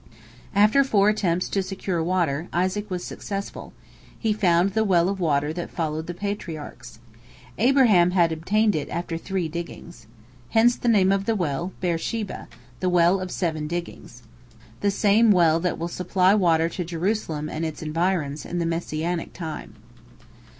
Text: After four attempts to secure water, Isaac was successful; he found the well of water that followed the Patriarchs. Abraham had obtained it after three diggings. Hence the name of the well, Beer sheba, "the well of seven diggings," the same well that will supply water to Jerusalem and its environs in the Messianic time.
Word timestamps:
After 0.55 0.83
four 0.83 1.09
attempts 1.09 1.47
to 1.49 1.61
secure 1.61 2.01
water, 2.03 2.47
Isaac 2.51 2.89
was 2.89 3.03
successful; 3.03 3.71
he 4.17 4.33
found 4.33 4.71
the 4.71 4.83
well 4.83 5.07
of 5.07 5.19
water 5.19 5.53
that 5.53 5.69
followed 5.69 6.07
the 6.07 6.15
Patriarchs. 6.15 6.97
Abraham 7.59 8.09
had 8.09 8.31
obtained 8.31 8.75
it 8.75 8.89
after 8.89 9.15
three 9.15 9.47
diggings. 9.47 10.07
Hence 10.49 10.75
the 10.75 10.87
name 10.89 11.11
of 11.11 11.25
the 11.25 11.35
well, 11.35 11.71
Beer 11.81 11.99
sheba, 11.99 12.47
"the 12.79 12.89
well 12.89 13.21
of 13.21 13.29
seven 13.29 13.67
diggings," 13.67 14.23
the 14.79 14.89
same 14.89 15.29
well 15.29 15.59
that 15.59 15.77
will 15.77 15.87
supply 15.87 16.33
water 16.33 16.67
to 16.67 16.83
Jerusalem 16.83 17.47
and 17.47 17.63
its 17.63 17.83
environs 17.83 18.43
in 18.43 18.57
the 18.57 18.65
Messianic 18.65 19.33
time. 19.33 19.75